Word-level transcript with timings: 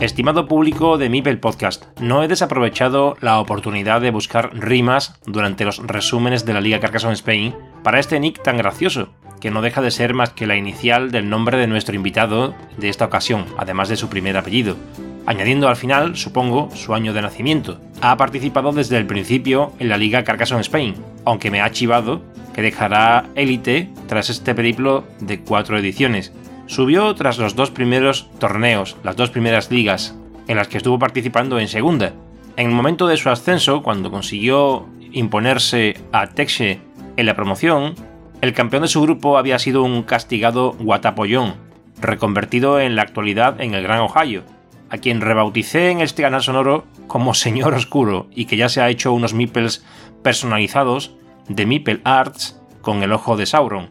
Estimado 0.00 0.46
público 0.46 0.98
de 0.98 1.08
Mipel 1.08 1.38
Podcast, 1.38 1.86
no 2.00 2.22
he 2.22 2.28
desaprovechado 2.28 3.16
la 3.22 3.40
oportunidad 3.40 4.02
de 4.02 4.10
buscar 4.10 4.50
rimas 4.54 5.18
durante 5.24 5.64
los 5.64 5.78
resúmenes 5.78 6.44
de 6.44 6.52
la 6.52 6.60
Liga 6.60 6.80
Carcassonne 6.80 7.14
Spain 7.14 7.54
para 7.82 7.98
este 7.98 8.20
nick 8.20 8.42
tan 8.42 8.58
gracioso, 8.58 9.08
que 9.40 9.50
no 9.50 9.62
deja 9.62 9.80
de 9.80 9.90
ser 9.90 10.12
más 10.12 10.30
que 10.30 10.46
la 10.46 10.56
inicial 10.56 11.10
del 11.10 11.30
nombre 11.30 11.56
de 11.56 11.66
nuestro 11.66 11.96
invitado 11.96 12.54
de 12.76 12.90
esta 12.90 13.06
ocasión, 13.06 13.46
además 13.56 13.88
de 13.88 13.96
su 13.96 14.10
primer 14.10 14.36
apellido, 14.36 14.76
añadiendo 15.24 15.66
al 15.66 15.76
final, 15.76 16.14
supongo, 16.14 16.68
su 16.74 16.94
año 16.94 17.14
de 17.14 17.22
nacimiento. 17.22 17.80
Ha 18.02 18.18
participado 18.18 18.72
desde 18.72 18.98
el 18.98 19.06
principio 19.06 19.72
en 19.78 19.88
la 19.88 19.96
Liga 19.96 20.24
Carcassonne 20.24 20.60
Spain, 20.60 20.94
aunque 21.24 21.50
me 21.50 21.62
ha 21.62 21.72
chivado 21.72 22.20
que 22.54 22.60
dejará 22.60 23.30
élite 23.34 23.88
tras 24.08 24.28
este 24.28 24.54
periplo 24.54 25.04
de 25.20 25.40
cuatro 25.40 25.78
ediciones, 25.78 26.34
Subió 26.66 27.14
tras 27.14 27.38
los 27.38 27.54
dos 27.54 27.70
primeros 27.70 28.28
torneos, 28.38 28.96
las 29.04 29.16
dos 29.16 29.30
primeras 29.30 29.70
ligas, 29.70 30.16
en 30.48 30.56
las 30.56 30.68
que 30.68 30.78
estuvo 30.78 30.98
participando 30.98 31.58
en 31.58 31.68
segunda. 31.68 32.12
En 32.56 32.68
el 32.68 32.74
momento 32.74 33.06
de 33.06 33.16
su 33.16 33.30
ascenso, 33.30 33.82
cuando 33.82 34.10
consiguió 34.10 34.86
imponerse 35.12 35.96
a 36.12 36.26
Texe 36.28 36.80
en 37.16 37.26
la 37.26 37.36
promoción, 37.36 37.94
el 38.40 38.52
campeón 38.52 38.82
de 38.82 38.88
su 38.88 39.00
grupo 39.00 39.38
había 39.38 39.58
sido 39.58 39.82
un 39.82 40.02
castigado 40.02 40.72
Guatapollón, 40.72 41.54
reconvertido 42.00 42.80
en 42.80 42.96
la 42.96 43.02
actualidad 43.02 43.60
en 43.60 43.74
el 43.74 43.82
Gran 43.82 44.00
Ohio, 44.00 44.42
a 44.90 44.98
quien 44.98 45.20
rebauticé 45.20 45.90
en 45.90 46.00
este 46.00 46.22
canal 46.22 46.42
sonoro 46.42 46.84
como 47.06 47.34
Señor 47.34 47.74
Oscuro 47.74 48.26
y 48.34 48.46
que 48.46 48.56
ya 48.56 48.68
se 48.68 48.80
ha 48.80 48.88
hecho 48.88 49.12
unos 49.12 49.34
meeples 49.34 49.84
personalizados 50.22 51.14
de 51.48 51.64
Meeple 51.64 52.00
Arts 52.04 52.60
con 52.80 53.02
el 53.02 53.12
ojo 53.12 53.36
de 53.36 53.46
Sauron. 53.46 53.90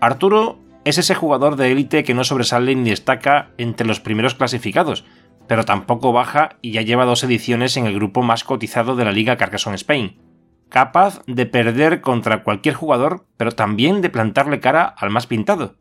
Arturo 0.00 0.58
es 0.84 0.98
ese 0.98 1.14
jugador 1.14 1.56
de 1.56 1.72
élite 1.72 2.04
que 2.04 2.14
no 2.14 2.24
sobresale 2.24 2.74
ni 2.74 2.90
destaca 2.90 3.50
entre 3.58 3.86
los 3.86 4.00
primeros 4.00 4.34
clasificados, 4.34 5.04
pero 5.46 5.64
tampoco 5.64 6.12
baja 6.12 6.50
y 6.62 6.72
ya 6.72 6.82
lleva 6.82 7.04
dos 7.04 7.24
ediciones 7.24 7.76
en 7.76 7.86
el 7.86 7.94
grupo 7.94 8.22
más 8.22 8.44
cotizado 8.44 8.96
de 8.96 9.04
la 9.04 9.12
Liga 9.12 9.36
Carcassonne 9.36 9.76
Spain. 9.76 10.18
Capaz 10.68 11.22
de 11.26 11.46
perder 11.46 12.00
contra 12.00 12.44
cualquier 12.44 12.74
jugador, 12.74 13.26
pero 13.36 13.50
también 13.50 14.02
de 14.02 14.10
plantarle 14.10 14.60
cara 14.60 14.84
al 14.84 15.10
más 15.10 15.26
pintado. 15.26 15.74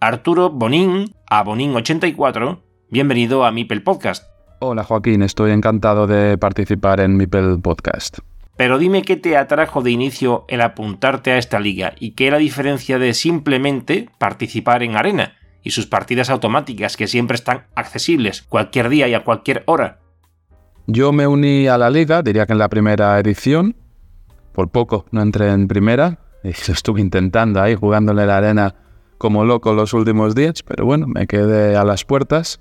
Arturo 0.00 0.50
Bonín, 0.50 1.14
a 1.28 1.44
Bonín84, 1.44 2.60
bienvenido 2.90 3.44
a 3.44 3.50
Mipel 3.50 3.82
Podcast. 3.82 4.24
Hola 4.60 4.84
Joaquín, 4.84 5.22
estoy 5.22 5.52
encantado 5.52 6.06
de 6.06 6.36
participar 6.36 7.00
en 7.00 7.16
Mipel 7.16 7.60
Podcast. 7.62 8.18
Pero 8.58 8.76
dime 8.76 9.02
qué 9.02 9.16
te 9.16 9.36
atrajo 9.36 9.82
de 9.82 9.92
inicio 9.92 10.44
el 10.48 10.62
apuntarte 10.62 11.30
a 11.30 11.38
esta 11.38 11.60
liga 11.60 11.94
y 12.00 12.10
qué 12.10 12.26
es 12.26 12.32
la 12.32 12.38
diferencia 12.38 12.98
de 12.98 13.14
simplemente 13.14 14.10
participar 14.18 14.82
en 14.82 14.96
arena 14.96 15.36
y 15.62 15.70
sus 15.70 15.86
partidas 15.86 16.28
automáticas 16.28 16.96
que 16.96 17.06
siempre 17.06 17.36
están 17.36 17.66
accesibles 17.76 18.42
cualquier 18.42 18.88
día 18.88 19.06
y 19.06 19.14
a 19.14 19.22
cualquier 19.22 19.62
hora. 19.66 20.00
Yo 20.88 21.12
me 21.12 21.28
uní 21.28 21.68
a 21.68 21.78
la 21.78 21.88
liga, 21.88 22.20
diría 22.20 22.46
que 22.46 22.52
en 22.52 22.58
la 22.58 22.68
primera 22.68 23.16
edición, 23.20 23.76
por 24.52 24.70
poco 24.70 25.06
no 25.12 25.22
entré 25.22 25.52
en 25.52 25.68
primera, 25.68 26.18
y 26.42 26.48
estuve 26.72 27.00
intentando 27.00 27.62
ahí 27.62 27.76
jugándole 27.76 28.26
la 28.26 28.38
arena 28.38 28.74
como 29.18 29.44
loco 29.44 29.72
los 29.72 29.94
últimos 29.94 30.34
días, 30.34 30.64
pero 30.64 30.84
bueno, 30.84 31.06
me 31.06 31.28
quedé 31.28 31.76
a 31.76 31.84
las 31.84 32.04
puertas 32.04 32.60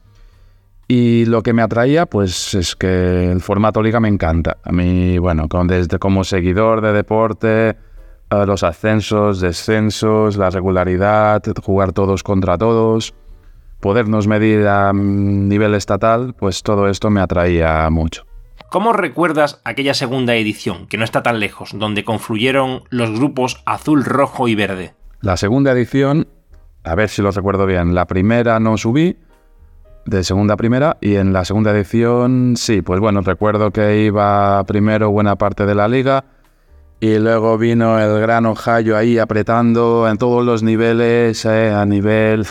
y 0.88 1.25
lo 1.25 1.44
que 1.44 1.53
me 1.53 1.62
atraía, 1.62 2.06
pues 2.06 2.53
es 2.53 2.75
que 2.75 3.31
el 3.31 3.42
formato 3.42 3.81
liga 3.81 4.00
me 4.00 4.08
encanta. 4.08 4.58
A 4.64 4.72
mí, 4.72 5.18
bueno, 5.18 5.48
desde 5.66 6.00
como 6.00 6.24
seguidor 6.24 6.81
de 6.81 6.94
deporte, 6.94 7.75
los 8.30 8.64
ascensos, 8.64 9.42
descensos, 9.42 10.38
la 10.38 10.50
regularidad, 10.50 11.44
jugar 11.64 11.92
todos 11.92 12.24
contra 12.24 12.58
todos, 12.58 13.14
podernos 13.81 14.28
medir 14.28 14.68
a 14.68 14.94
mm, 14.94 15.48
nivel 15.48 15.74
estatal, 15.75 16.34
pues 16.34 16.64
todo 16.64 16.88
esto 16.88 17.09
me 17.09 17.22
atraía 17.22 17.90
mucho. 17.90 18.25
¿Cómo 18.69 18.92
recuerdas 18.92 19.62
aquella 19.64 19.94
segunda 19.94 20.36
edición, 20.36 20.88
que 20.88 20.98
no 20.98 21.06
está 21.06 21.24
tan 21.24 21.40
lejos, 21.40 21.72
donde 21.74 22.04
confluyeron 22.04 22.84
los 22.90 23.12
grupos 23.12 23.62
azul, 23.66 24.04
rojo 24.04 24.48
y 24.48 24.56
verde? 24.56 24.94
La 25.22 25.38
segunda 25.38 25.72
edición, 25.72 26.28
a 26.84 26.96
ver 26.96 27.09
si 27.09 27.22
lo 27.22 27.31
recuerdo 27.31 27.66
bien, 27.66 27.96
la 27.96 28.08
primera 28.08 28.59
no 28.59 28.78
subí, 28.78 29.18
de 30.07 30.23
segunda 30.23 30.53
a 30.53 30.57
primera 30.57 30.97
y 31.01 31.16
en 31.16 31.34
la 31.34 31.44
segunda 31.44 31.72
edición 31.72 32.56
sí, 32.56 32.81
pues 32.81 33.00
bueno, 33.00 33.22
recuerdo 33.22 33.72
que 33.72 34.03
iba 34.03 34.63
primero 34.63 35.12
buena 35.12 35.35
parte 35.35 35.66
de 35.66 35.75
la 35.75 35.88
liga 35.88 36.23
y 37.00 37.19
luego 37.19 37.57
vino 37.57 38.00
el 38.00 38.19
gran 38.22 38.45
Ohio 38.45 38.97
ahí 38.97 39.19
apretando 39.19 40.07
en 40.09 40.18
todos 40.18 40.45
los 40.45 40.63
niveles, 40.63 41.45
eh, 41.45 41.72
a 41.72 41.85
nivel 41.85 42.47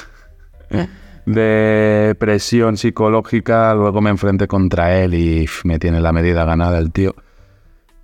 de 1.26 2.14
presión 2.18 2.76
psicológica, 2.76 3.74
luego 3.74 4.02
me 4.02 4.10
enfrenté 4.10 4.46
contra 4.46 4.94
él 4.98 5.14
y 5.14 5.48
me 5.64 5.78
tiene 5.78 6.00
la 6.00 6.12
medida 6.12 6.44
ganada 6.44 6.78
el 6.78 6.92
tío 6.92 7.14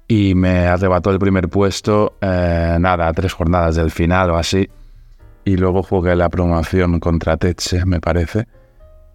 y 0.09 0.35
me 0.35 0.67
arrebató 0.67 1.11
el 1.11 1.19
primer 1.19 1.49
puesto, 1.49 2.17
eh, 2.23 2.77
nada, 2.81 3.13
tres 3.13 3.35
jornadas 3.35 3.77
del 3.77 3.91
final 3.91 4.31
o 4.31 4.37
así. 4.37 4.69
Y 5.45 5.57
luego 5.57 5.83
jugué 5.83 6.15
la 6.17 6.29
promoción 6.29 7.01
contra 7.01 7.37
Teche, 7.37 7.85
me 7.85 8.01
parece 8.01 8.47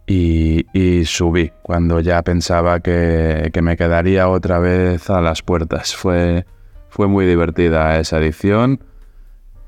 y, 0.08 1.04
subí 1.06 1.52
cuando 1.62 2.00
ya 2.00 2.22
pensaba 2.22 2.80
que, 2.80 3.52
me 3.62 3.76
quedaría 3.76 4.30
otra 4.30 4.60
vez 4.60 5.10
a 5.10 5.22
las 5.22 5.42
puertas. 5.42 5.96
Fue, 5.96 6.46
fue 6.90 7.08
muy 7.08 7.26
divertida 7.26 8.00
esa 8.00 8.18
edición 8.18 8.84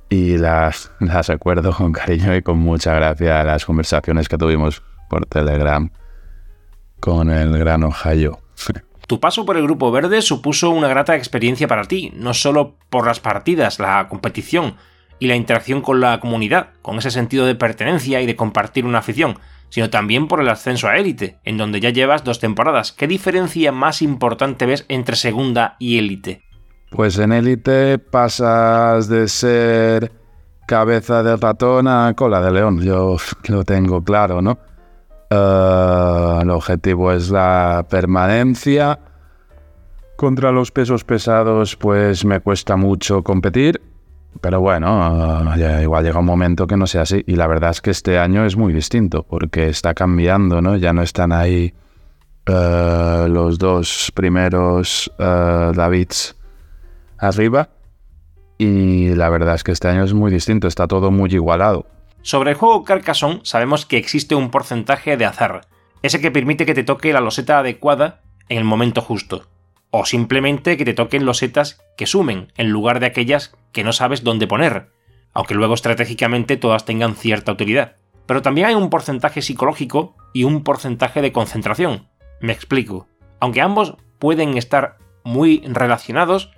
y 0.10 0.38
las, 0.38 0.92
las 1.00 1.28
recuerdo 1.28 1.74
con 1.74 1.92
cariño 1.92 2.36
y 2.36 2.42
con 2.42 2.58
mucha 2.58 2.94
gracia 2.94 3.44
las 3.44 3.66
conversaciones 3.66 4.30
que 4.30 4.38
tuvimos 4.38 4.82
por 5.10 5.26
Telegram 5.26 5.92
con 7.00 7.30
el 7.30 7.58
gran 7.58 7.84
Ohio. 7.84 8.40
Tu 9.08 9.20
paso 9.20 9.44
por 9.44 9.58
el 9.58 9.64
Grupo 9.64 9.92
Verde 9.92 10.22
supuso 10.22 10.70
una 10.70 10.88
grata 10.88 11.16
experiencia 11.16 11.68
para 11.68 11.86
ti, 11.86 12.14
no 12.16 12.36
solo 12.36 12.76
por 12.92 13.08
las 13.08 13.20
partidas, 13.20 13.80
la 13.80 14.08
competición 14.08 14.76
y 15.18 15.26
la 15.26 15.36
interacción 15.36 15.82
con 15.82 16.00
la 16.00 16.20
comunidad, 16.20 16.74
con 16.84 17.00
ese 17.00 17.10
sentido 17.10 17.48
de 17.48 17.56
pertenencia 17.56 18.22
y 18.22 18.28
de 18.28 18.36
compartir 18.36 18.86
una 18.86 19.00
afición, 19.00 19.40
sino 19.69 19.90
también 19.90 20.28
por 20.28 20.41
el 20.41 20.50
ascenso 20.50 20.88
a 20.88 20.97
élite, 20.97 21.40
en 21.44 21.57
donde 21.57 21.80
ya 21.80 21.90
llevas 21.90 22.24
dos 22.24 22.40
temporadas. 22.40 22.91
¿Qué 22.91 23.07
diferencia 23.07 23.71
más 23.71 24.01
importante 24.01 24.66
ves 24.66 24.86
entre 24.88 25.16
segunda 25.16 25.75
y 25.80 25.98
élite? 25.98 26.42
Pues 26.89 27.18
en 27.19 27.31
élite 27.31 28.00
pasas 28.00 29.07
de 29.07 29.27
ser 29.27 30.12
cabeza 30.68 31.24
de 31.24 31.36
ratón 31.36 31.88
a 31.88 32.13
cola 32.16 32.42
de 32.42 32.51
león, 32.51 32.81
yo 32.81 33.18
lo 33.48 33.63
tengo 33.63 34.04
claro, 34.04 34.42
¿no? 34.42 34.60
Eh, 35.30 36.39
el 36.42 36.50
objetivo 36.50 37.12
es 37.12 37.30
la 37.30 37.86
permanencia. 37.89 39.00
Contra 40.15 40.51
los 40.51 40.72
pesos 40.72 41.04
pesados, 41.04 41.75
pues 41.75 42.25
me 42.25 42.39
cuesta 42.42 42.75
mucho 42.75 43.24
competir. 43.24 43.81
Pero 44.42 44.62
bueno, 44.62 45.54
igual 45.81 46.04
llega 46.04 46.20
un 46.20 46.26
momento 46.26 46.68
que 46.68 46.78
no 46.78 46.88
sea 46.88 47.02
así. 47.02 47.24
Y 47.28 47.36
la 47.36 47.48
verdad 47.48 47.72
es 47.72 47.81
que 47.81 47.92
este 47.92 48.20
año 48.20 48.46
es 48.46 48.56
muy 48.56 48.74
distinto 48.74 49.24
porque 49.24 49.68
está 49.68 49.94
cambiando, 49.94 50.62
¿no? 50.62 50.78
Ya 50.78 50.94
no 50.94 51.02
están 51.02 51.31
ahí 51.31 51.74
eh, 52.46 53.28
los 53.30 53.58
dos 53.58 54.12
primeros 54.16 55.12
uh, 55.20 55.74
Davids 55.74 56.36
arriba. 57.18 57.70
Y 58.58 59.16
la 59.16 59.30
verdad 59.30 59.56
es 59.56 59.64
que 59.64 59.72
este 59.72 59.88
año 59.88 60.04
es 60.04 60.14
muy 60.14 60.32
distinto, 60.32 60.68
está 60.68 60.88
todo 60.88 61.12
muy 61.12 61.34
igualado. 61.34 61.86
Sobre 62.22 62.52
el 62.52 62.58
juego 62.58 62.84
Carcassonne 62.84 63.40
sabemos 63.44 63.86
que 63.86 63.98
existe 63.98 64.36
un 64.36 64.52
porcentaje 64.52 65.16
de 65.16 65.25
azar, 65.25 65.62
ese 66.02 66.20
que 66.20 66.32
permite 66.32 66.66
que 66.66 66.74
te 66.74 66.84
toque 66.84 67.14
la 67.14 67.22
loseta 67.22 67.60
adecuada 67.60 68.22
en 68.50 68.58
el 68.58 68.66
momento 68.66 69.02
justo. 69.02 69.46
O 69.91 70.06
simplemente 70.06 70.77
que 70.77 70.86
te 70.86 70.94
toquen 70.94 71.25
los 71.25 71.39
setas 71.39 71.81
que 71.97 72.06
sumen 72.06 72.51
en 72.57 72.69
lugar 72.69 73.00
de 73.00 73.07
aquellas 73.07 73.56
que 73.71 73.83
no 73.83 73.94
sabes 73.94 74.24
dónde 74.24 74.47
poner, 74.47 74.91
aunque 75.33 75.56
luego 75.56 75.74
estratégicamente 75.74 76.57
todas 76.57 76.86
tengan 76.86 77.15
cierta 77.15 77.51
utilidad. 77.51 77.95
Pero 78.25 78.41
también 78.41 78.68
hay 78.68 78.75
un 78.75 78.89
porcentaje 78.89 79.41
psicológico 79.41 80.15
y 80.33 80.44
un 80.44 80.63
porcentaje 80.63 81.21
de 81.21 81.31
concentración. 81.31 82.07
Me 82.41 82.53
explico. 82.53 83.07
Aunque 83.39 83.62
ambos 83.62 83.95
pueden 84.19 84.57
estar 84.57 84.97
muy 85.24 85.62
relacionados, 85.65 86.51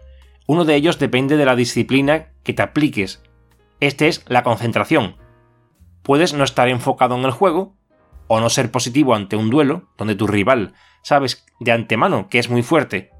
uno 0.48 0.66
de 0.66 0.76
ellos 0.76 1.00
depende 1.00 1.38
de 1.38 1.46
la 1.46 1.56
disciplina 1.56 2.34
que 2.44 2.54
te 2.54 2.62
apliques. 2.62 3.24
Este 3.80 4.08
es 4.08 4.26
la 4.28 4.44
concentración. 4.44 5.16
Puedes 6.04 6.34
no 6.34 6.44
estar 6.44 6.68
enfocado 6.68 7.16
en 7.16 7.24
el 7.24 7.32
juego, 7.32 7.76
o 8.28 8.40
no 8.40 8.50
ser 8.50 8.72
positivo 8.72 9.14
ante 9.14 9.36
un 9.36 9.50
duelo, 9.50 9.90
donde 9.98 10.16
tu 10.16 10.28
rival 10.28 10.74
sabes 11.04 11.46
de 11.60 11.72
antemano 11.72 12.30
que 12.30 12.40
es 12.40 12.50
muy 12.50 12.64
fuerte, 12.64 13.12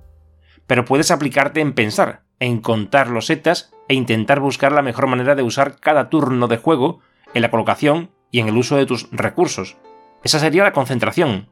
pero 0.68 0.86
puedes 0.86 1.12
aplicarte 1.12 1.62
en 1.62 1.74
pensar, 1.74 2.24
en 2.40 2.60
contar 2.60 3.10
los 3.10 3.28
setas 3.28 3.72
e 3.88 3.94
intentar 3.94 4.40
buscar 4.40 4.72
la 4.72 4.82
mejor 4.82 5.08
manera 5.08 5.36
de 5.36 5.44
usar 5.44 5.80
cada 5.80 6.10
turno 6.10 6.48
de 6.48 6.58
juego 6.58 7.00
en 7.34 7.42
la 7.42 7.52
colocación 7.52 8.12
y 8.32 8.40
en 8.40 8.48
el 8.48 8.58
uso 8.58 8.78
de 8.78 8.86
tus 8.86 9.10
recursos. 9.12 9.78
Esa 10.24 10.40
sería 10.40 10.64
la 10.64 10.74
concentración, 10.74 11.50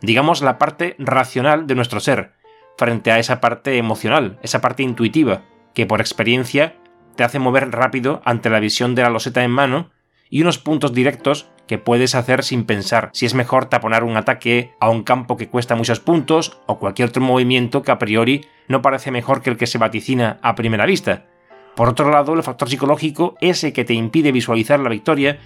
digamos 0.00 0.42
la 0.42 0.58
parte 0.58 0.96
racional 0.98 1.66
de 1.66 1.74
nuestro 1.74 2.00
ser, 2.00 2.32
frente 2.76 3.12
a 3.12 3.18
esa 3.18 3.40
parte 3.40 3.76
emocional, 3.76 4.38
esa 4.42 4.60
parte 4.60 4.82
intuitiva, 4.82 5.42
que 5.74 5.86
por 5.86 6.00
experiencia 6.00 6.76
te 7.16 7.24
hace 7.24 7.38
mover 7.38 7.70
rápido 7.70 8.22
ante 8.24 8.50
la 8.50 8.60
visión 8.60 8.94
de 8.94 9.02
la 9.02 9.10
loseta 9.10 9.44
en 9.44 9.50
mano 9.50 9.90
y 10.30 10.42
unos 10.42 10.58
puntos 10.58 10.94
directos 10.94 11.50
que 11.66 11.78
puedes 11.78 12.14
hacer 12.14 12.42
sin 12.42 12.64
pensar 12.64 13.10
si 13.12 13.26
es 13.26 13.34
mejor 13.34 13.66
taponar 13.66 14.04
un 14.04 14.16
ataque 14.16 14.74
a 14.80 14.88
un 14.88 15.02
campo 15.02 15.36
que 15.36 15.48
cuesta 15.48 15.76
muchos 15.76 16.00
puntos 16.00 16.58
o 16.66 16.78
cualquier 16.78 17.10
otro 17.10 17.22
movimiento 17.22 17.82
que 17.82 17.90
a 17.90 17.98
priori 17.98 18.46
no 18.68 18.82
parece 18.82 19.10
mejor 19.10 19.42
que 19.42 19.50
el 19.50 19.56
que 19.56 19.66
se 19.66 19.78
vaticina 19.78 20.38
a 20.42 20.54
primera 20.54 20.86
vista. 20.86 21.26
Por 21.76 21.88
otro 21.88 22.10
lado, 22.10 22.34
el 22.34 22.42
factor 22.42 22.68
psicológico, 22.68 23.36
ese 23.40 23.72
que 23.72 23.84
te 23.84 23.94
impide 23.94 24.32
visualizar 24.32 24.80
la 24.80 24.88
victoria, 24.88 25.38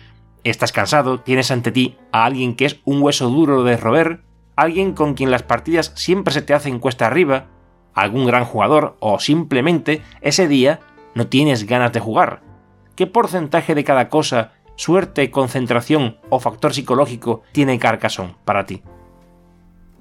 estás 0.44 0.72
cansado, 0.72 1.20
tienes 1.20 1.50
ante 1.50 1.72
ti 1.72 1.96
a 2.12 2.24
alguien 2.24 2.54
que 2.54 2.66
es 2.66 2.80
un 2.84 3.02
hueso 3.02 3.28
duro 3.28 3.64
de 3.64 3.76
roer, 3.76 4.22
alguien 4.56 4.92
con 4.92 5.14
quien 5.14 5.30
las 5.30 5.42
partidas 5.42 5.92
siempre 5.94 6.32
se 6.32 6.42
te 6.42 6.54
hacen 6.54 6.78
cuesta 6.78 7.06
arriba, 7.06 7.46
algún 7.94 8.26
gran 8.26 8.44
jugador 8.44 8.96
o 9.00 9.18
simplemente 9.18 10.02
ese 10.20 10.48
día 10.48 10.80
no 11.14 11.26
tienes 11.26 11.66
ganas 11.66 11.92
de 11.92 12.00
jugar. 12.00 12.42
¿Qué 12.96 13.06
porcentaje 13.06 13.74
de 13.74 13.84
cada 13.84 14.08
cosa 14.08 14.52
suerte, 14.76 15.30
concentración 15.30 16.18
o 16.30 16.40
factor 16.40 16.74
psicológico 16.74 17.42
tiene 17.52 17.78
Carcassonne 17.78 18.36
para 18.44 18.66
ti? 18.66 18.82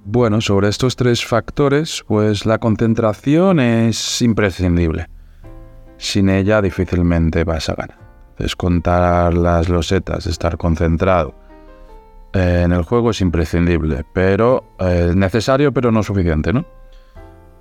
Bueno, 0.06 0.42
sobre 0.42 0.68
estos 0.68 0.96
tres 0.96 1.26
factores, 1.26 2.04
pues 2.08 2.46
la 2.46 2.58
concentración 2.58 3.60
es 3.60 4.22
imprescindible. 4.22 5.08
Sin 5.98 6.30
ella 6.30 6.62
difícilmente 6.62 7.46
vas 7.46 7.70
a 7.70 7.76
ganar. 7.76 7.98
Descontar 8.38 9.34
las 9.34 9.70
losetas, 9.70 10.26
estar 10.26 10.58
concentrado 10.58 11.36
en 12.34 12.72
el 12.72 12.84
juego 12.84 13.12
es 13.12 13.22
imprescindible, 13.22 14.04
pero 14.12 14.76
eh, 14.80 15.14
necesario 15.16 15.72
pero 15.72 15.92
no 15.92 16.04
suficiente, 16.04 16.52
¿no? 16.52 16.66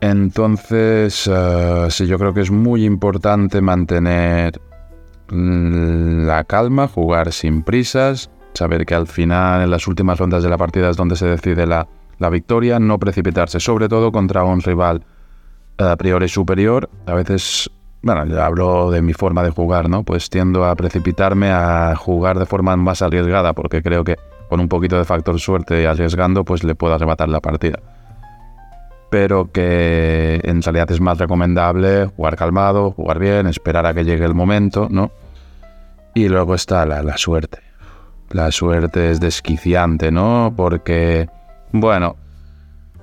Entonces, 0.00 1.31
eh, 1.32 1.87
sí, 1.91 2.06
yo 2.06 2.19
creo 2.19 2.35
que 2.35 2.41
es 2.41 2.50
muy 2.50 2.85
importante 2.85 3.61
mantener 3.61 4.61
la 5.32 6.44
calma, 6.44 6.88
jugar 6.88 7.32
sin 7.32 7.62
prisas, 7.62 8.31
saber 8.52 8.84
que 8.84 8.94
al 8.94 9.06
final, 9.06 9.62
en 9.62 9.70
las 9.70 9.87
últimas 9.88 10.19
rondas 10.19 10.43
de 10.43 10.50
la 10.50 10.58
partida 10.58 10.90
es 10.90 10.96
donde 10.96 11.17
se 11.17 11.26
decide 11.26 11.67
la, 11.67 11.88
victoria, 12.31 12.79
no 12.79 12.99
precipitarse, 12.99 13.58
sobre 13.58 13.88
todo 13.88 14.12
contra 14.12 14.44
un 14.44 14.61
rival 14.61 15.05
eh, 15.79 15.84
a 15.84 15.96
priori 15.96 16.29
superior. 16.29 16.88
A 17.06 17.14
veces, 17.14 17.69
bueno, 18.02 18.25
ya 18.26 18.46
hablo 18.46 18.90
de 18.93 19.02
mi 19.02 19.12
forma 19.12 19.43
de 19.43 19.50
jugar, 19.50 19.88
¿no? 19.88 20.05
Pues 20.05 20.31
tiendo 20.31 20.64
a 20.64 20.76
precipitarme 20.76 21.50
a 21.50 21.96
jugar 21.96 22.38
de 22.38 22.46
forma 22.46 22.76
más 22.76 23.02
arriesgada, 23.02 23.55
porque 23.55 23.82
creo 23.82 24.05
que 24.05 24.17
con 24.49 24.61
un 24.61 24.69
poquito 24.69 24.99
de 24.99 25.05
factor 25.05 25.40
suerte 25.40 25.82
y 25.82 25.87
arriesgando, 25.87 26.44
pues 26.44 26.62
le 26.62 26.75
puedo 26.75 26.94
arrebatar 26.94 27.28
la 27.28 27.40
partida 27.40 27.81
pero 29.11 29.52
que 29.52 30.40
en 30.43 30.62
realidad 30.62 30.90
es 30.90 30.99
más 30.99 31.19
recomendable 31.19 32.06
jugar 32.06 32.35
calmado, 32.35 32.93
jugar 32.93 33.19
bien, 33.19 33.46
esperar 33.46 33.85
a 33.85 33.93
que 33.93 34.06
llegue 34.06 34.25
el 34.25 34.32
momento, 34.32 34.88
¿no? 34.90 35.11
Y 36.14 36.29
luego 36.29 36.55
está 36.55 36.85
la, 36.85 37.17
suerte. 37.17 37.59
La 38.31 38.50
suerte 38.50 39.11
es 39.11 39.20
desquiciante, 39.20 40.11
¿no? 40.11 40.53
Porque, 40.56 41.29
bueno, 41.73 42.17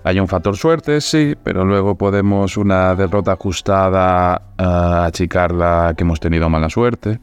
hay 0.03 0.19
un 0.19 0.27
factor 0.27 0.55
suerte, 0.55 1.01
sí, 1.01 1.35
pero 1.43 1.65
luego 1.65 1.95
podemos 1.95 2.57
una 2.57 2.95
derrota 2.95 3.33
ajustada 3.33 4.41
a 4.57 5.05
achicarla 5.05 5.93
que 5.97 6.03
hemos 6.03 6.19
tenido 6.19 6.49
mala 6.49 6.69
suerte. 6.69 7.19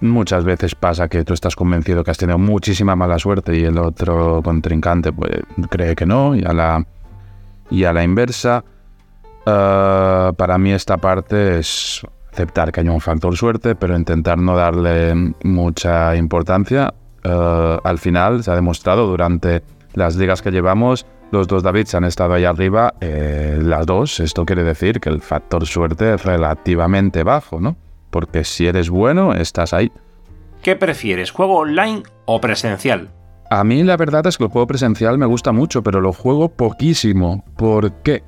Muchas 0.00 0.44
veces 0.44 0.74
pasa 0.74 1.08
que 1.08 1.24
tú 1.24 1.32
estás 1.32 1.56
convencido 1.56 2.04
que 2.04 2.10
has 2.10 2.18
tenido 2.18 2.38
muchísima 2.38 2.94
mala 2.94 3.18
suerte 3.18 3.56
y 3.56 3.64
el 3.64 3.78
otro 3.78 4.42
contrincante 4.42 5.10
pues, 5.12 5.40
cree 5.70 5.94
que 5.94 6.04
no, 6.04 6.34
y 6.34 6.44
a 6.44 6.52
la 6.52 6.86
y 7.70 7.84
a 7.84 7.92
la 7.92 8.04
inversa, 8.04 8.64
eh, 9.44 10.32
para 10.36 10.58
mí 10.58 10.72
esta 10.72 10.98
parte 10.98 11.58
es 11.58 12.02
aceptar 12.36 12.70
que 12.70 12.80
hay 12.80 12.88
un 12.88 13.00
factor 13.00 13.34
suerte, 13.34 13.74
pero 13.74 13.96
intentar 13.96 14.36
no 14.36 14.54
darle 14.54 15.14
mucha 15.42 16.14
importancia. 16.16 16.92
Eh, 17.24 17.78
al 17.82 17.98
final 17.98 18.44
se 18.44 18.50
ha 18.50 18.54
demostrado 18.54 19.06
durante 19.06 19.62
las 19.94 20.16
ligas 20.16 20.42
que 20.42 20.50
llevamos, 20.50 21.06
los 21.32 21.48
dos 21.48 21.62
Davids 21.62 21.94
han 21.94 22.04
estado 22.04 22.34
ahí 22.34 22.44
arriba, 22.44 22.94
eh, 23.00 23.58
las 23.60 23.86
dos. 23.86 24.20
Esto 24.20 24.44
quiere 24.44 24.62
decir 24.62 25.00
que 25.00 25.08
el 25.08 25.22
factor 25.22 25.66
suerte 25.66 26.14
es 26.14 26.24
relativamente 26.24 27.22
bajo, 27.22 27.58
¿no? 27.58 27.76
Porque 28.10 28.44
si 28.44 28.66
eres 28.66 28.90
bueno, 28.90 29.32
estás 29.32 29.72
ahí. 29.72 29.90
¿Qué 30.62 30.76
prefieres, 30.76 31.30
juego 31.30 31.56
online 31.58 32.02
o 32.26 32.40
presencial? 32.40 33.10
A 33.50 33.64
mí 33.64 33.82
la 33.82 33.96
verdad 33.96 34.26
es 34.26 34.36
que 34.36 34.44
el 34.44 34.50
juego 34.50 34.66
presencial 34.66 35.18
me 35.18 35.26
gusta 35.26 35.52
mucho, 35.52 35.82
pero 35.82 36.00
lo 36.00 36.12
juego 36.12 36.48
poquísimo. 36.48 37.44
¿Por 37.56 37.92
qué? 38.02 38.22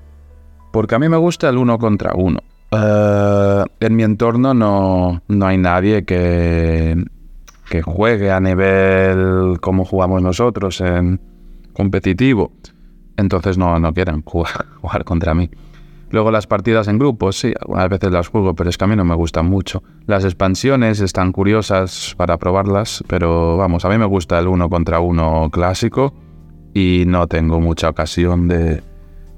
Porque 0.72 0.94
a 0.94 0.98
mí 0.98 1.08
me 1.08 1.16
gusta 1.16 1.48
el 1.48 1.58
uno 1.58 1.78
contra 1.78 2.14
uno. 2.14 2.40
Eh, 2.70 3.64
en 3.80 3.96
mi 3.96 4.02
entorno 4.02 4.52
no, 4.54 5.22
no 5.26 5.46
hay 5.46 5.58
nadie 5.58 6.04
que, 6.04 7.02
que 7.70 7.82
juegue 7.82 8.30
a 8.30 8.40
nivel 8.40 9.58
como 9.60 9.84
jugamos 9.84 10.22
nosotros 10.22 10.80
en 10.80 11.20
competitivo. 11.72 12.52
Entonces 13.16 13.58
no, 13.58 13.78
no 13.78 13.92
quieren 13.92 14.22
jugar, 14.24 14.66
jugar 14.80 15.04
contra 15.04 15.34
mí. 15.34 15.50
Luego 16.10 16.30
las 16.30 16.46
partidas 16.46 16.88
en 16.88 16.98
grupos, 16.98 17.38
sí, 17.38 17.52
algunas 17.60 17.88
veces 17.90 18.10
las 18.10 18.28
juego, 18.28 18.54
pero 18.54 18.70
es 18.70 18.78
que 18.78 18.84
a 18.84 18.86
mí 18.86 18.96
no 18.96 19.04
me 19.04 19.14
gustan 19.14 19.44
mucho. 19.44 19.82
Las 20.06 20.24
expansiones 20.24 21.00
están 21.00 21.32
curiosas 21.32 22.14
para 22.16 22.38
probarlas, 22.38 23.04
pero 23.08 23.58
vamos, 23.58 23.84
a 23.84 23.90
mí 23.90 23.98
me 23.98 24.06
gusta 24.06 24.38
el 24.38 24.48
uno 24.48 24.70
contra 24.70 25.00
uno 25.00 25.50
clásico 25.52 26.14
y 26.72 27.04
no 27.06 27.26
tengo 27.26 27.60
mucha 27.60 27.90
ocasión 27.90 28.48
de, 28.48 28.82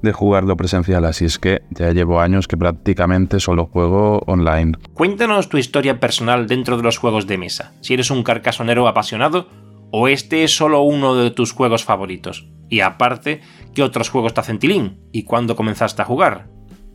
de 0.01 0.11
jugarlo 0.11 0.57
presencial, 0.57 1.05
así 1.05 1.25
es 1.25 1.39
que 1.39 1.61
ya 1.71 1.91
llevo 1.91 2.19
años 2.19 2.47
que 2.47 2.57
prácticamente 2.57 3.39
solo 3.39 3.67
juego 3.67 4.19
online. 4.27 4.73
Cuéntanos 4.93 5.49
tu 5.49 5.57
historia 5.57 5.99
personal 5.99 6.47
dentro 6.47 6.77
de 6.77 6.83
los 6.83 6.97
juegos 6.97 7.27
de 7.27 7.37
mesa, 7.37 7.73
si 7.81 7.93
eres 7.93 8.11
un 8.11 8.23
carcasonero 8.23 8.87
apasionado 8.87 9.47
o 9.91 10.07
este 10.07 10.43
es 10.43 10.55
solo 10.55 10.81
uno 10.81 11.15
de 11.15 11.31
tus 11.31 11.51
juegos 11.51 11.83
favoritos. 11.83 12.47
Y 12.69 12.79
aparte, 12.79 13.41
¿qué 13.75 13.83
otros 13.83 14.09
juegos 14.09 14.33
te 14.33 14.39
hacen 14.39 14.57
tilín? 14.57 14.97
¿Y 15.11 15.23
cuándo 15.23 15.55
comenzaste 15.55 16.01
a 16.01 16.05
jugar? 16.05 16.47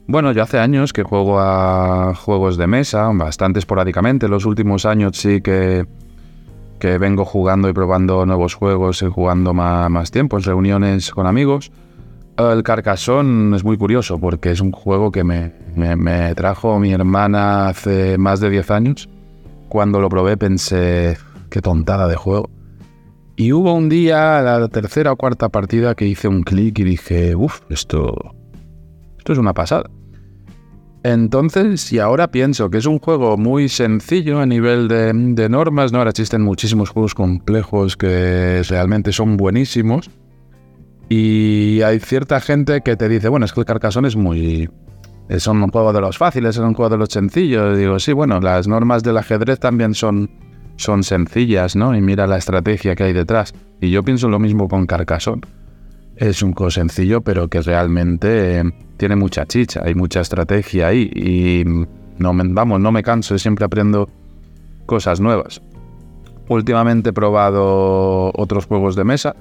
Bueno, 0.08 0.32
yo 0.32 0.42
hace 0.42 0.58
años 0.58 0.92
que 0.92 1.02
juego 1.02 1.38
a 1.40 2.14
juegos 2.14 2.56
de 2.56 2.66
mesa, 2.66 3.10
bastante 3.12 3.58
esporádicamente. 3.58 4.28
Los 4.28 4.46
últimos 4.46 4.86
años 4.86 5.16
sí 5.16 5.42
que, 5.42 5.84
que 6.78 6.96
vengo 6.98 7.24
jugando 7.24 7.68
y 7.68 7.72
probando 7.72 8.24
nuevos 8.24 8.54
juegos 8.54 9.02
y 9.02 9.06
jugando 9.06 9.52
más, 9.52 9.90
más 9.90 10.10
tiempo 10.10 10.38
en 10.38 10.44
reuniones 10.44 11.10
con 11.10 11.26
amigos. 11.26 11.70
El 12.38 12.62
Carcassonne 12.62 13.56
es 13.56 13.64
muy 13.64 13.78
curioso 13.78 14.18
porque 14.18 14.50
es 14.50 14.60
un 14.60 14.70
juego 14.70 15.10
que 15.10 15.24
me, 15.24 15.52
trajo 16.34 16.78
mi 16.78 16.92
hermana 16.92 17.68
hace 17.68 18.18
más 18.18 18.40
de 18.40 18.50
10 18.50 18.70
años. 18.70 19.08
Cuando 19.68 20.00
lo 20.00 20.10
probé 20.10 20.36
pensé, 20.36 21.16
qué 21.48 21.62
tontada 21.62 22.06
de 22.08 22.16
juego. 22.16 22.50
Y 23.36 23.52
hubo 23.52 23.72
un 23.72 23.88
día, 23.88 24.42
la 24.42 24.68
tercera 24.68 25.12
o 25.12 25.16
cuarta 25.16 25.48
partida, 25.48 25.94
que 25.94 26.06
hice 26.06 26.28
un 26.28 26.42
clic 26.42 26.78
y 26.78 26.84
dije, 26.84 27.34
uff, 27.34 27.60
esto, 27.70 28.14
esto 29.18 29.32
es 29.32 29.38
una 29.38 29.54
pasada. 29.54 29.88
Entonces, 31.02 31.92
y 31.92 32.00
ahora 32.00 32.30
pienso 32.30 32.68
que 32.68 32.78
es 32.78 32.86
un 32.86 32.98
juego 32.98 33.36
muy 33.36 33.68
sencillo 33.68 34.40
a 34.40 34.46
nivel 34.46 34.88
de, 34.88 35.48
normas, 35.48 35.92
¿no? 35.92 35.98
Ahora 35.98 36.10
existen 36.10 36.42
muchísimos 36.42 36.90
juegos 36.90 37.14
complejos 37.14 37.96
que 37.96 38.62
realmente 38.68 39.12
son 39.12 39.36
buenísimos. 39.36 40.10
Y 41.08 41.82
hay 41.82 42.00
cierta 42.00 42.40
gente 42.40 42.80
que 42.80 42.96
te 42.96 43.08
dice, 43.08 43.28
bueno, 43.28 43.46
es 43.46 43.52
que 43.52 43.60
el 43.60 43.66
Carcassonne 43.66 44.08
es 44.08 44.16
muy... 44.16 44.68
Es 45.28 45.46
un 45.48 45.68
juego 45.68 45.92
de 45.92 46.00
los 46.00 46.18
fáciles, 46.18 46.56
es 46.56 46.62
un 46.62 46.74
juego 46.74 46.90
de 46.90 46.98
los 46.98 47.08
sencillos. 47.08 47.76
digo, 47.76 47.98
sí, 47.98 48.12
bueno, 48.12 48.40
las 48.40 48.68
normas 48.68 49.02
del 49.02 49.16
ajedrez 49.16 49.58
también 49.58 49.94
son, 49.94 50.30
son 50.76 51.02
sencillas, 51.02 51.74
¿no? 51.74 51.96
Y 51.96 52.00
mira 52.00 52.28
la 52.28 52.36
estrategia 52.36 52.94
que 52.94 53.04
hay 53.04 53.12
detrás. 53.12 53.52
Y 53.80 53.90
yo 53.90 54.04
pienso 54.04 54.28
lo 54.28 54.38
mismo 54.38 54.68
con 54.68 54.86
Carcassonne. 54.86 55.42
es 56.16 56.42
un 56.42 56.52
juego 56.52 56.70
sencillo, 56.70 57.22
pero 57.22 57.48
que 57.48 57.60
realmente 57.60 58.62
tiene 58.96 59.16
mucha 59.16 59.46
chicha, 59.46 59.82
hay 59.84 59.94
mucha 59.94 60.20
estrategia 60.20 60.88
ahí 60.88 61.10
y 61.14 61.64
no 62.18 62.32
me, 62.32 62.44
vamos, 62.48 62.80
no 62.80 62.92
me 62.92 63.02
canso, 63.02 63.36
siempre 63.36 63.64
aprendo 63.64 64.08
cosas 64.86 65.20
nuevas. 65.20 65.60
Últimamente 66.48 67.10
he 67.10 67.12
probado 67.12 68.30
otros 68.34 68.66
juegos 68.66 68.94
de 68.94 69.04
mesa 69.04 69.34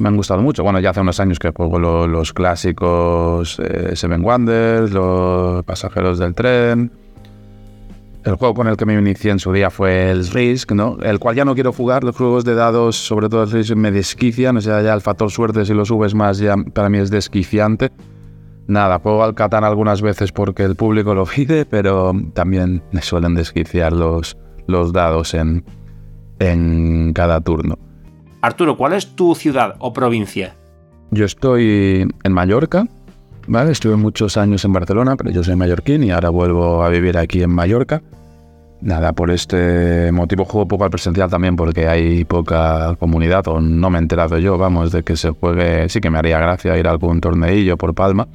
me 0.00 0.08
han 0.08 0.16
gustado 0.16 0.42
mucho. 0.42 0.62
Bueno, 0.62 0.80
ya 0.80 0.90
hace 0.90 1.00
unos 1.00 1.20
años 1.20 1.38
que 1.38 1.50
juego 1.50 1.78
los 1.78 2.32
clásicos 2.32 3.58
eh, 3.60 3.94
Seven 3.94 4.24
Wonders, 4.24 4.90
los 4.92 5.64
Pasajeros 5.64 6.18
del 6.18 6.34
Tren, 6.34 6.90
el 8.24 8.34
juego 8.34 8.54
con 8.54 8.66
el 8.66 8.76
que 8.76 8.84
me 8.84 8.94
inicié 8.94 9.30
en 9.30 9.38
su 9.38 9.52
día 9.52 9.70
fue 9.70 10.10
el 10.10 10.26
Risk, 10.28 10.72
¿no? 10.72 10.98
El 11.02 11.18
cual 11.18 11.36
ya 11.36 11.44
no 11.44 11.54
quiero 11.54 11.72
jugar. 11.72 12.04
Los 12.04 12.16
juegos 12.16 12.44
de 12.44 12.54
dados, 12.54 12.96
sobre 12.96 13.28
todo 13.28 13.44
el 13.44 13.50
Risk, 13.50 13.74
me 13.76 13.90
desquician. 13.90 14.58
O 14.58 14.60
sea, 14.60 14.82
ya 14.82 14.92
el 14.92 15.00
factor 15.00 15.30
suerte, 15.30 15.64
si 15.64 15.72
lo 15.72 15.86
subes 15.86 16.14
más, 16.14 16.38
ya 16.38 16.54
para 16.56 16.90
mí 16.90 16.98
es 16.98 17.10
desquiciante. 17.10 17.90
Nada, 18.66 18.98
juego 18.98 19.24
al 19.24 19.34
Catán 19.34 19.64
algunas 19.64 20.02
veces 20.02 20.32
porque 20.32 20.64
el 20.64 20.76
público 20.76 21.14
lo 21.14 21.24
pide, 21.36 21.64
pero 21.64 22.12
también 22.34 22.82
me 22.92 23.00
suelen 23.00 23.34
desquiciar 23.34 23.92
los, 23.92 24.36
los 24.66 24.92
dados 24.92 25.32
en, 25.32 25.64
en 26.38 27.12
cada 27.14 27.40
turno. 27.40 27.78
Arturo, 28.42 28.76
¿cuál 28.76 28.94
es 28.94 29.14
tu 29.14 29.34
ciudad 29.34 29.76
o 29.78 29.92
provincia? 29.92 30.54
Yo 31.10 31.24
estoy 31.24 32.08
en 32.22 32.32
Mallorca, 32.32 32.86
¿vale? 33.46 33.72
Estuve 33.72 33.96
muchos 33.96 34.36
años 34.36 34.64
en 34.64 34.72
Barcelona, 34.72 35.16
pero 35.16 35.30
yo 35.30 35.44
soy 35.44 35.56
mallorquín 35.56 36.04
y 36.04 36.10
ahora 36.10 36.30
vuelvo 36.30 36.82
a 36.82 36.88
vivir 36.88 37.18
aquí 37.18 37.42
en 37.42 37.50
Mallorca. 37.50 38.00
Nada, 38.80 39.12
por 39.12 39.30
este 39.30 40.10
motivo 40.10 40.46
juego 40.46 40.66
poco 40.66 40.84
al 40.84 40.90
presencial 40.90 41.28
también 41.28 41.54
porque 41.54 41.86
hay 41.86 42.24
poca 42.24 42.96
comunidad 42.98 43.46
o 43.48 43.60
no 43.60 43.90
me 43.90 43.98
he 43.98 44.00
enterado 44.00 44.38
yo, 44.38 44.56
vamos, 44.56 44.90
de 44.90 45.02
que 45.02 45.16
se 45.16 45.30
juegue. 45.30 45.88
Sí 45.90 46.00
que 46.00 46.08
me 46.08 46.18
haría 46.18 46.38
gracia 46.38 46.78
ir 46.78 46.88
a 46.88 46.92
algún 46.92 47.20
torneillo 47.20 47.76
por 47.76 47.94
Palma, 47.94 48.26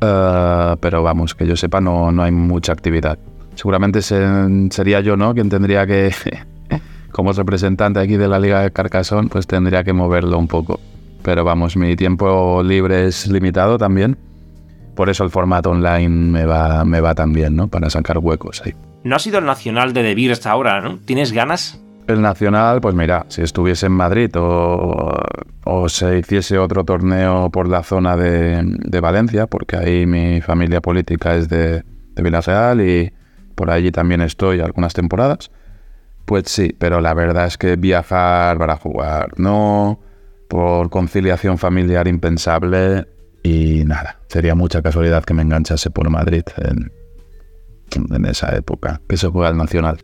eh, 0.00 0.76
pero 0.80 1.04
vamos, 1.04 1.36
que 1.36 1.46
yo 1.46 1.54
sepa 1.54 1.80
no, 1.80 2.10
no 2.10 2.24
hay 2.24 2.32
mucha 2.32 2.72
actividad. 2.72 3.16
Seguramente 3.54 4.02
sería 4.02 5.00
yo, 5.00 5.16
¿no? 5.16 5.34
Quien 5.34 5.48
tendría 5.48 5.86
que, 5.86 6.10
como 7.14 7.32
representante 7.32 8.00
aquí 8.00 8.16
de 8.16 8.26
la 8.26 8.40
Liga 8.40 8.60
de 8.60 8.72
Carcassonne, 8.72 9.28
pues 9.28 9.46
tendría 9.46 9.84
que 9.84 9.92
moverlo 9.92 10.36
un 10.36 10.48
poco. 10.48 10.80
Pero 11.22 11.44
vamos, 11.44 11.76
mi 11.76 11.94
tiempo 11.94 12.60
libre 12.64 13.06
es 13.06 13.28
limitado 13.28 13.78
también. 13.78 14.18
Por 14.96 15.08
eso 15.08 15.22
el 15.22 15.30
formato 15.30 15.70
online 15.70 16.08
me 16.08 16.44
va, 16.44 16.84
me 16.84 17.00
va 17.00 17.14
tan 17.14 17.32
bien, 17.32 17.54
¿no? 17.54 17.68
Para 17.68 17.88
sacar 17.88 18.18
huecos 18.18 18.62
ahí. 18.66 18.74
No 19.04 19.14
ha 19.14 19.20
sido 19.20 19.38
el 19.38 19.44
Nacional 19.44 19.92
de 19.92 20.02
Debir 20.02 20.32
hasta 20.32 20.50
ahora, 20.50 20.80
¿no? 20.80 20.98
¿Tienes 21.04 21.30
ganas? 21.30 21.80
El 22.08 22.20
Nacional, 22.20 22.80
pues 22.80 22.96
mira, 22.96 23.26
si 23.28 23.42
estuviese 23.42 23.86
en 23.86 23.92
Madrid 23.92 24.30
o, 24.36 25.22
o 25.64 25.88
se 25.88 26.18
hiciese 26.18 26.58
otro 26.58 26.82
torneo 26.82 27.48
por 27.50 27.68
la 27.68 27.84
zona 27.84 28.16
de, 28.16 28.60
de, 28.64 29.00
Valencia, 29.00 29.46
porque 29.46 29.76
ahí 29.76 30.04
mi 30.04 30.40
familia 30.40 30.80
política 30.80 31.36
es 31.36 31.48
de, 31.48 31.84
de 31.84 32.22
Villarreal 32.24 32.80
y 32.80 33.12
por 33.54 33.70
allí 33.70 33.92
también 33.92 34.20
estoy 34.20 34.58
algunas 34.58 34.94
temporadas, 34.94 35.52
pues 36.24 36.44
sí, 36.46 36.74
pero 36.78 37.00
la 37.00 37.14
verdad 37.14 37.46
es 37.46 37.58
que 37.58 37.76
viajar 37.76 38.58
para 38.58 38.76
jugar 38.76 39.38
no 39.38 40.00
por 40.48 40.90
conciliación 40.90 41.58
familiar 41.58 42.06
impensable 42.08 43.06
y 43.42 43.84
nada, 43.84 44.20
sería 44.28 44.54
mucha 44.54 44.82
casualidad 44.82 45.24
que 45.24 45.34
me 45.34 45.42
enganchase 45.42 45.90
por 45.90 46.08
Madrid 46.10 46.44
en, 46.56 46.92
en 48.14 48.26
esa 48.26 48.54
época, 48.56 49.00
que 49.08 49.16
se 49.16 49.28
juega 49.28 49.50
el 49.50 49.56
Nacional. 49.56 49.98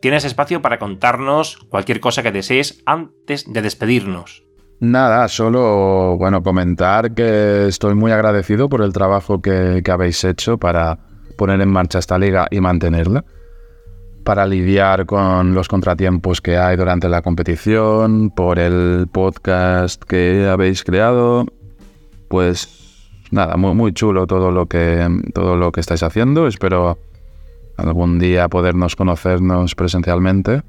Tienes 0.00 0.24
espacio 0.24 0.62
para 0.62 0.78
contarnos 0.78 1.58
cualquier 1.68 2.00
cosa 2.00 2.22
que 2.22 2.32
desees 2.32 2.82
antes 2.86 3.52
de 3.52 3.62
despedirnos. 3.62 4.44
Nada, 4.80 5.26
solo 5.26 6.16
bueno 6.16 6.42
comentar 6.42 7.12
que 7.14 7.66
estoy 7.66 7.96
muy 7.96 8.12
agradecido 8.12 8.68
por 8.68 8.82
el 8.82 8.92
trabajo 8.92 9.42
que, 9.42 9.82
que 9.84 9.90
habéis 9.90 10.22
hecho 10.22 10.56
para 10.56 11.00
poner 11.36 11.60
en 11.60 11.68
marcha 11.68 11.98
esta 11.98 12.16
liga 12.16 12.46
y 12.50 12.60
mantenerla 12.60 13.24
para 14.28 14.46
lidiar 14.46 15.06
con 15.06 15.54
los 15.54 15.68
contratiempos 15.68 16.42
que 16.42 16.58
hay 16.58 16.76
durante 16.76 17.08
la 17.08 17.22
competición, 17.22 18.28
por 18.28 18.58
el 18.58 19.08
podcast 19.10 20.04
que 20.04 20.46
habéis 20.46 20.84
creado. 20.84 21.46
Pues 22.28 23.08
nada, 23.30 23.56
muy, 23.56 23.72
muy 23.72 23.94
chulo 23.94 24.26
todo 24.26 24.50
lo 24.50 24.66
que 24.66 25.08
todo 25.32 25.56
lo 25.56 25.72
que 25.72 25.80
estáis 25.80 26.02
haciendo. 26.02 26.46
Espero 26.46 26.98
algún 27.78 28.18
día 28.18 28.50
podernos 28.50 28.96
conocernos 28.96 29.74
presencialmente. 29.74 30.60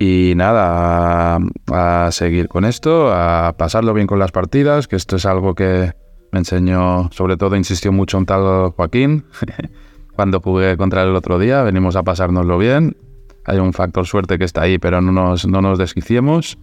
Y 0.00 0.32
nada, 0.34 1.36
a, 1.36 2.06
a, 2.06 2.10
seguir 2.10 2.48
con 2.48 2.64
esto, 2.64 3.12
a 3.12 3.54
pasarlo 3.56 3.94
bien 3.94 4.08
con 4.08 4.18
las 4.18 4.32
partidas, 4.32 4.88
que 4.88 4.96
esto 4.96 5.14
es 5.14 5.24
algo 5.24 5.54
que 5.54 5.92
me 6.32 6.40
enseñó, 6.40 7.10
sobre 7.12 7.36
todo 7.36 7.54
insistió 7.54 7.92
mucho 7.92 8.18
un 8.18 8.26
tal 8.26 8.72
Joaquín, 8.72 9.24
cuando 10.16 10.40
jugué 10.40 10.76
contra 10.76 11.02
él 11.02 11.10
el 11.10 11.16
otro 11.16 11.38
día, 11.38 11.62
venimos 11.62 11.94
a 11.94 12.02
pasárnoslo 12.02 12.58
bien. 12.58 12.96
Hay 13.44 13.58
un 13.58 13.72
factor 13.72 14.06
suerte 14.06 14.38
que 14.38 14.44
está 14.44 14.62
ahí, 14.62 14.78
pero 14.78 15.00
no 15.00 15.12
nos, 15.12 15.46
no 15.46 15.60
nos 15.60 15.78
desquiciemos. 15.78 16.58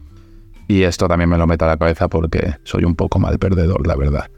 Y 0.68 0.84
esto 0.84 1.08
también 1.08 1.30
me 1.30 1.38
lo 1.38 1.48
meto 1.48 1.66
a 1.66 1.70
la 1.70 1.78
cabeza 1.78 2.08
porque 2.08 2.56
soy 2.64 2.84
un 2.84 2.96
poco 2.96 3.20
mal 3.20 3.40
perdedor, 3.40 3.86
la 3.88 3.96
verdad. 3.96 4.30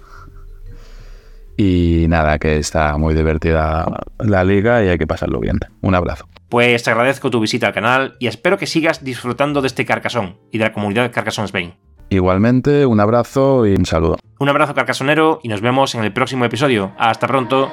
Y 1.57 2.05
nada, 2.09 2.37
que 2.37 2.57
está 2.57 2.97
muy 2.97 3.15
divertida 3.15 3.85
la 4.19 4.43
liga 4.43 4.83
y 4.83 4.89
hay 4.89 4.97
que 4.97 5.07
pasarlo 5.07 5.39
bien. 5.39 5.57
Un 5.81 5.95
abrazo. 5.95 6.27
Pues 6.49 6.83
te 6.83 6.91
agradezco 6.91 7.31
tu 7.31 7.39
visita 7.39 7.67
al 7.67 7.73
canal 7.73 8.17
y 8.19 8.27
espero 8.27 8.57
que 8.57 8.67
sigas 8.67 9.03
disfrutando 9.03 9.61
de 9.61 9.67
este 9.67 9.85
Carcasón 9.85 10.37
y 10.51 10.57
de 10.57 10.65
la 10.65 10.73
comunidad 10.73 11.03
de 11.03 11.11
Carcasón 11.11 11.45
Spain. 11.45 11.73
Igualmente, 12.09 12.85
un 12.85 12.99
abrazo 12.99 13.65
y 13.65 13.73
un 13.73 13.85
saludo. 13.85 14.17
Un 14.39 14.49
abrazo 14.49 14.75
carcasonero 14.75 15.39
y 15.41 15.47
nos 15.47 15.61
vemos 15.61 15.95
en 15.95 16.03
el 16.03 16.13
próximo 16.13 16.45
episodio. 16.45 16.93
Hasta 16.97 17.27
pronto. 17.27 17.71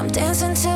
I'm 0.00 0.08
dancing 0.08 0.54
to 0.54 0.69